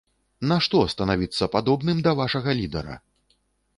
[0.51, 2.95] Нашто станавіцца падобным да вашага лідара?!